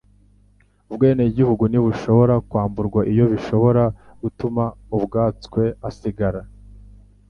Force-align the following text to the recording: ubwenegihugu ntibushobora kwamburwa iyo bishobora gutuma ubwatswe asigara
ubwenegihugu 0.91 1.63
ntibushobora 1.67 2.35
kwamburwa 2.49 3.01
iyo 3.11 3.25
bishobora 3.33 3.83
gutuma 4.21 4.63
ubwatswe 4.95 5.63
asigara 5.89 6.41